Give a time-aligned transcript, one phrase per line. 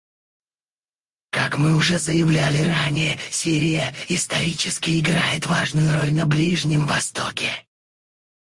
[1.29, 7.51] Как мы уже заявляли ранее, Сирия исторически играет важную роль на Ближнем Востоке.